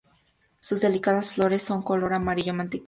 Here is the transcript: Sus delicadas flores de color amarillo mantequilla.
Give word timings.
Sus 0.57 0.81
delicadas 0.81 1.29
flores 1.29 1.67
de 1.67 1.79
color 1.83 2.15
amarillo 2.15 2.55
mantequilla. 2.55 2.79